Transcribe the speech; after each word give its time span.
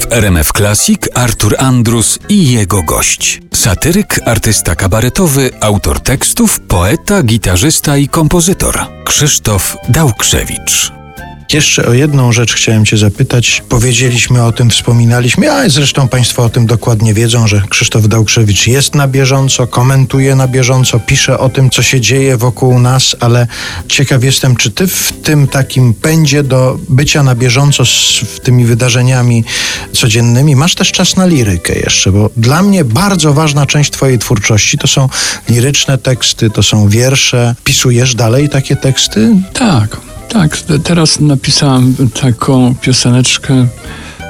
W 0.00 0.12
RMF 0.12 0.52
Classic 0.52 1.08
Artur 1.14 1.54
Andrus 1.58 2.18
i 2.28 2.52
jego 2.52 2.82
gość. 2.82 3.40
Satyryk, 3.54 4.20
artysta 4.26 4.76
kabaretowy, 4.76 5.50
autor 5.60 6.00
tekstów, 6.00 6.60
poeta, 6.60 7.22
gitarzysta 7.22 7.96
i 7.96 8.08
kompozytor. 8.08 8.78
Krzysztof 9.04 9.76
Dałkrzewicz. 9.88 10.99
Jeszcze 11.52 11.86
o 11.86 11.92
jedną 11.92 12.32
rzecz 12.32 12.54
chciałem 12.54 12.86
Cię 12.86 12.96
zapytać. 12.96 13.62
Powiedzieliśmy 13.68 14.44
o 14.44 14.52
tym, 14.52 14.70
wspominaliśmy, 14.70 15.52
a 15.52 15.68
zresztą 15.68 16.08
Państwo 16.08 16.44
o 16.44 16.48
tym 16.48 16.66
dokładnie 16.66 17.14
wiedzą, 17.14 17.46
że 17.46 17.62
Krzysztof 17.68 18.08
Dałkrzewicz 18.08 18.66
jest 18.66 18.94
na 18.94 19.08
bieżąco, 19.08 19.66
komentuje 19.66 20.34
na 20.34 20.48
bieżąco, 20.48 21.00
pisze 21.00 21.38
o 21.38 21.48
tym, 21.48 21.70
co 21.70 21.82
się 21.82 22.00
dzieje 22.00 22.36
wokół 22.36 22.78
nas, 22.78 23.16
ale 23.20 23.46
ciekaw 23.88 24.24
jestem, 24.24 24.56
czy 24.56 24.70
Ty 24.70 24.86
w 24.86 25.12
tym 25.22 25.48
takim 25.48 25.94
pędzie 25.94 26.42
do 26.42 26.78
bycia 26.88 27.22
na 27.22 27.34
bieżąco 27.34 27.86
z 27.86 28.24
tymi 28.42 28.64
wydarzeniami 28.64 29.44
codziennymi 29.92 30.56
masz 30.56 30.74
też 30.74 30.92
czas 30.92 31.16
na 31.16 31.26
lirykę 31.26 31.78
jeszcze, 31.78 32.12
bo 32.12 32.30
dla 32.36 32.62
mnie 32.62 32.84
bardzo 32.84 33.32
ważna 33.32 33.66
część 33.66 33.90
Twojej 33.90 34.18
twórczości 34.18 34.78
to 34.78 34.86
są 34.86 35.08
liryczne 35.48 35.98
teksty, 35.98 36.50
to 36.50 36.62
są 36.62 36.88
wiersze. 36.88 37.54
Pisujesz 37.64 38.14
dalej 38.14 38.48
takie 38.48 38.76
teksty? 38.76 39.36
Tak, 39.52 40.09
tak. 40.32 40.56
Teraz 40.84 41.20
napisałem 41.20 41.94
taką 42.20 42.74
pioseneczkę 42.74 43.66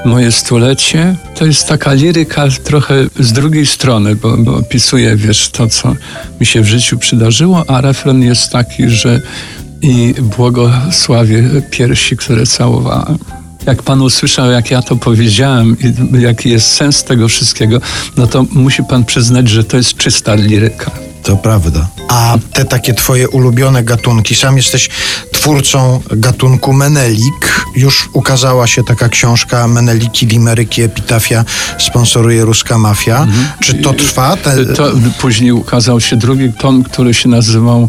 Moje 0.05 0.33
stulecie. 0.33 1.17
To 1.35 1.47
jest 1.47 1.69
taka 1.69 1.93
liryka 1.93 2.49
trochę 2.65 2.95
z 3.19 3.33
drugiej 3.33 3.67
strony, 3.67 4.17
bo, 4.17 4.37
bo 4.37 4.57
opisuję, 4.57 5.17
wiesz, 5.17 5.49
to, 5.49 5.69
co 5.69 5.95
mi 6.41 6.47
się 6.47 6.61
w 6.61 6.67
życiu 6.67 6.99
przydarzyło, 6.99 7.65
a 7.71 7.81
refren 7.81 8.23
jest 8.23 8.51
taki, 8.51 8.89
że 8.89 9.21
i 9.83 10.15
błogosławię 10.37 11.63
piersi, 11.71 12.17
które 12.17 12.47
całowałem. 12.47 13.19
Jak 13.67 13.83
pan 13.83 14.03
usłyszał, 14.03 14.51
jak 14.51 14.71
ja 14.71 14.83
to 14.83 14.97
powiedziałem 14.97 15.77
i 15.81 16.23
jaki 16.23 16.51
jest 16.51 16.67
sens 16.67 17.05
tego 17.05 17.29
wszystkiego, 17.29 17.81
no 18.17 18.27
to 18.27 18.45
musi 18.53 18.85
pan 18.85 19.05
przyznać, 19.05 19.49
że 19.49 19.65
to 19.65 19.77
jest 19.77 19.97
czysta 19.97 20.35
liryka. 20.35 21.10
To 21.31 21.37
prawda. 21.37 21.89
A 22.09 22.39
te 22.53 22.65
takie 22.65 22.95
twoje 22.95 23.29
ulubione 23.29 23.83
gatunki, 23.83 24.35
sam 24.35 24.57
jesteś 24.57 24.89
twórcą 25.33 26.01
gatunku 26.11 26.73
Menelik. 26.73 27.65
Już 27.77 28.09
ukazała 28.13 28.67
się 28.67 28.85
taka 28.85 29.09
książka 29.09 29.69
Meneliki, 29.69 30.27
Limeryki, 30.27 30.83
Epitafia, 30.83 31.45
sponsoruje 31.79 32.45
ruska 32.45 32.79
mafia. 32.79 33.23
Mhm. 33.23 33.49
Czy 33.61 33.75
to 33.75 33.93
trwa? 33.93 34.37
Te... 34.37 34.67
To 34.67 34.93
później 35.21 35.53
ukazał 35.53 36.01
się 36.01 36.17
drugi 36.17 36.53
tom, 36.53 36.83
który 36.83 37.15
się 37.15 37.29
nazywał 37.29 37.89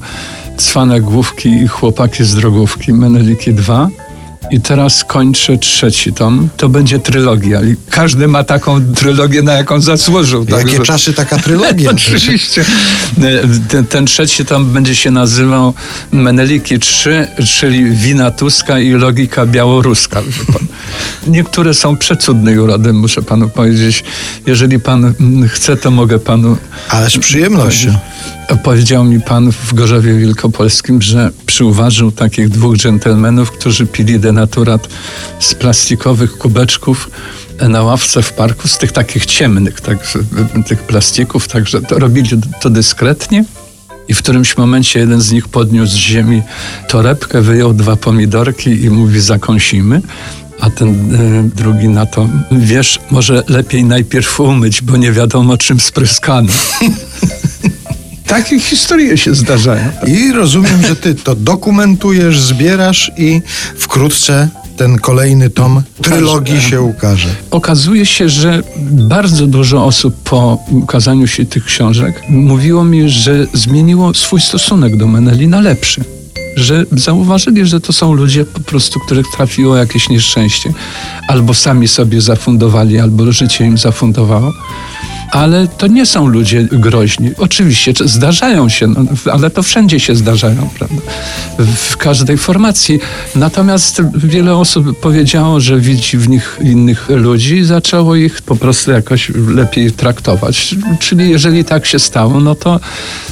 Cwane 0.58 1.02
główki 1.02 1.50
i 1.50 1.68
chłopaki 1.68 2.24
z 2.24 2.36
drogówki, 2.36 2.94
Meneliki 2.94 3.54
2. 3.54 3.90
I 4.50 4.62
teraz 4.62 5.04
kończę 5.04 5.58
trzeci 5.58 6.14
tom. 6.14 6.50
To 6.58 6.70
będzie 6.70 7.00
trylogia. 7.00 7.62
I 7.62 7.76
każdy 7.90 8.28
ma 8.28 8.44
taką 8.44 8.94
trylogię, 8.96 9.42
na 9.42 9.54
jaką 9.54 9.82
zasłużył. 9.82 10.46
Jakie 10.50 10.80
czasy 10.80 11.14
taka 11.14 11.38
trylogia? 11.38 11.92
Oczywiście. 11.96 12.66
Ten, 13.70 13.86
ten, 13.86 14.06
trzeci 14.06 14.46
tom 14.46 14.66
będzie 14.66 14.96
się 14.96 15.12
nazywał 15.12 15.74
Meneliki 16.12 16.80
3, 16.80 17.28
czyli 17.48 17.86
Wina 17.86 18.32
Tuska 18.32 18.80
i 18.80 18.92
Logika 18.92 19.46
Białoruska. 19.46 20.22
Niektóre 21.28 21.74
są 21.74 21.98
przecudnej 21.98 22.60
urody, 22.60 22.94
muszę 22.94 23.22
panu 23.22 23.50
powiedzieć. 23.50 24.04
Jeżeli 24.46 24.80
pan 24.80 25.14
chce, 25.48 25.78
to 25.78 25.92
mogę 25.92 26.20
panu... 26.20 26.58
Ale 26.90 27.10
z 27.10 27.18
przyjemnością. 27.18 27.98
Powiedział 28.64 29.04
mi 29.04 29.22
pan 29.22 29.52
w 29.52 29.74
Gorzowie 29.74 30.14
Wielkopolskim, 30.14 31.02
że 31.02 31.32
przyuważył 31.46 32.12
takich 32.12 32.50
dwóch 32.50 32.78
dżentelmenów, 32.78 33.52
którzy 33.52 33.86
pili 33.86 34.20
denaturat 34.20 34.88
z 35.40 35.56
plastikowych 35.56 36.38
kubeczków 36.38 37.10
na 37.70 37.84
ławce 37.84 38.22
w 38.22 38.34
parku, 38.34 38.68
z 38.68 38.78
tych 38.78 38.92
takich 38.92 39.26
ciemnych, 39.26 39.82
tak, 39.82 39.98
tych 40.68 40.84
plastików, 40.84 41.48
także 41.48 41.82
to 41.82 42.00
robili 42.00 42.30
to 42.62 42.70
dyskretnie. 42.70 43.46
I 44.08 44.14
w 44.14 44.18
którymś 44.18 44.58
momencie 44.58 45.00
jeden 45.00 45.22
z 45.22 45.32
nich 45.32 45.48
podniósł 45.48 45.94
z 45.94 45.96
ziemi 45.96 46.42
torebkę, 46.88 47.42
wyjął 47.42 47.74
dwa 47.74 47.96
pomidorki 47.96 48.84
i 48.84 48.90
mówi 48.90 49.20
zakąsimy. 49.20 50.02
A 50.60 50.70
ten 50.70 51.16
y, 51.16 51.50
drugi 51.56 51.90
na 51.90 52.06
to, 52.06 52.30
wiesz, 52.52 53.00
może 53.12 53.44
lepiej 53.48 53.84
najpierw 53.84 54.40
umyć, 54.40 54.82
bo 54.82 54.98
nie 54.98 55.12
wiadomo 55.12 55.58
czym 55.58 55.80
spryskano. 55.80 56.54
Takie 58.32 58.60
historie 58.60 59.18
się 59.18 59.36
zdarzają. 59.36 59.90
I 60.08 60.32
rozumiem, 60.32 60.82
że 60.88 60.96
ty 60.96 61.16
to 61.16 61.36
dokumentujesz, 61.36 62.40
zbierasz 62.40 63.12
i 63.18 63.42
wkrótce 63.78 64.50
ten 64.78 64.98
kolejny 65.00 65.50
tom 65.50 65.82
trylogii 66.02 66.62
się 66.62 66.82
ukaże. 66.82 67.30
Okazuje 67.52 68.06
się, 68.06 68.30
że 68.30 68.64
bardzo 68.92 69.48
dużo 69.48 69.86
osób 69.86 70.16
po 70.24 70.64
ukazaniu 70.70 71.28
się 71.28 71.46
tych 71.46 71.66
książek 71.66 72.22
mówiło 72.30 72.84
mi, 72.84 73.10
że 73.10 73.48
zmieniło 73.54 74.14
swój 74.14 74.42
stosunek 74.42 74.98
do 74.98 75.08
Meneli 75.08 75.48
na 75.48 75.62
lepszy. 75.62 76.04
Że 76.56 76.86
zauważyli, 76.92 77.66
że 77.66 77.80
to 77.80 77.94
są 77.94 78.14
ludzie 78.14 78.46
po 78.46 78.60
prostu, 78.60 79.00
których 79.00 79.26
trafiło 79.36 79.76
jakieś 79.76 80.10
nieszczęście, 80.10 80.74
albo 81.28 81.54
sami 81.54 81.88
sobie 81.88 82.22
zafundowali, 82.22 83.00
albo 83.00 83.32
życie 83.32 83.66
im 83.66 83.78
zafundowało 83.78 84.52
ale 85.32 85.68
to 85.68 85.88
nie 85.88 86.06
są 86.06 86.28
ludzie 86.28 86.68
groźni. 86.72 87.32
Oczywiście 87.38 87.94
zdarzają 88.06 88.70
się, 88.70 88.88
no, 88.88 89.04
ale 89.34 89.50
to 89.50 89.64
wszędzie 89.64 90.00
się 90.00 90.16
zdarzają, 90.16 90.70
prawda? 90.78 91.02
W 91.76 91.98
każdej 91.98 92.38
formacji. 92.38 93.00
Natomiast 93.36 94.02
wiele 94.14 94.56
osób 94.56 95.00
powiedziało, 95.00 95.60
że 95.60 95.80
widzi 95.80 96.18
w 96.18 96.30
nich 96.30 96.60
innych 96.64 97.10
ludzi 97.10 97.56
i 97.56 97.64
zaczęło 97.64 98.16
ich 98.16 98.42
po 98.42 98.56
prostu 98.56 98.92
jakoś 98.92 99.32
lepiej 99.48 99.92
traktować. 99.92 100.76
Czyli 101.00 101.30
jeżeli 101.30 101.66
tak 101.66 101.86
się 101.86 102.00
stało, 102.00 102.40
no 102.40 102.56
to 102.56 102.80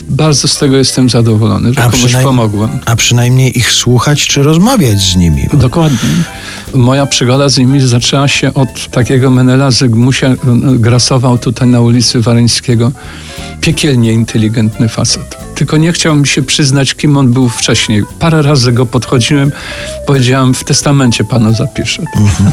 bardzo 0.10 0.48
z 0.48 0.58
tego 0.58 0.78
jestem 0.78 1.10
zadowolony, 1.10 1.74
że 1.74 1.84
a 1.84 1.90
komuś 1.90 2.16
pomogłem. 2.16 2.70
A 2.86 2.96
przynajmniej 2.96 3.58
ich 3.58 3.72
słuchać 3.72 4.28
czy 4.28 4.44
rozmawiać 4.44 5.00
z 5.00 5.16
nimi. 5.16 5.48
Dokładnie. 5.54 6.10
Moja 6.74 7.06
przygoda 7.06 7.50
z 7.50 7.58
nimi 7.58 7.82
zaczęła 7.82 8.28
się 8.28 8.54
od 8.54 8.88
takiego 8.92 9.32
Menela 9.32 9.72
Zygmusia. 9.72 10.36
Grasował 10.80 11.38
tutaj 11.38 11.68
na 11.68 11.82
ulicy 11.90 12.22
Wareńskiego. 12.22 12.92
Piekielnie 13.62 14.14
inteligentny 14.14 14.90
facet. 14.90 15.38
Tylko 15.56 15.78
nie 15.78 15.92
chciał 15.92 16.16
mi 16.16 16.28
się 16.28 16.42
przyznać, 16.42 16.96
kim 16.96 17.18
on 17.18 17.34
był 17.34 17.50
wcześniej. 17.50 18.04
Parę 18.20 18.42
razy 18.42 18.72
go 18.72 18.86
podchodziłem, 18.86 19.52
powiedziałem, 20.08 20.54
w 20.54 20.64
testamencie 20.64 21.24
panu 21.24 21.54
zapiszę. 21.54 22.04
Mhm. 22.16 22.52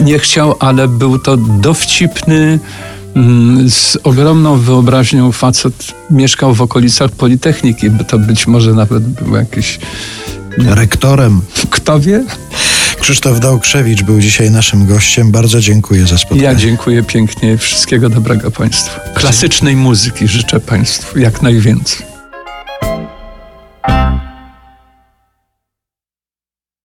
nie 0.08 0.18
chciał, 0.18 0.56
ale 0.60 0.88
był 0.88 1.18
to 1.18 1.36
dowcipny, 1.36 2.58
mm, 3.14 3.70
z 3.70 3.98
ogromną 4.02 4.58
wyobraźnią 4.58 5.32
facet 5.32 5.74
mieszkał 6.10 6.54
w 6.54 6.62
okolicach 6.62 7.10
Politechniki, 7.10 7.90
by 7.90 8.04
to 8.04 8.18
być 8.18 8.46
może 8.46 8.74
nawet 8.74 9.02
był 9.02 9.36
jakiś 9.36 9.78
rektorem. 10.58 11.40
Kto 11.70 12.00
wie? 12.00 12.24
Krzysztof 13.00 13.40
Dałkrzewicz 13.40 14.02
był 14.02 14.20
dzisiaj 14.20 14.50
naszym 14.50 14.86
gościem. 14.86 15.30
Bardzo 15.30 15.60
dziękuję 15.60 16.06
za 16.06 16.18
spotkanie. 16.18 16.42
Ja 16.42 16.54
dziękuję 16.54 17.02
pięknie. 17.02 17.58
Wszystkiego 17.58 18.08
dobrego 18.08 18.50
Państwu. 18.50 19.00
Klasycznej 19.14 19.76
muzyki 19.76 20.28
życzę 20.28 20.60
Państwu 20.60 21.18
jak 21.18 21.42
najwięcej. 21.42 22.09